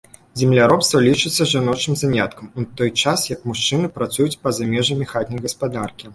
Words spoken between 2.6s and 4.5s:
у той час як мужчыны працуюць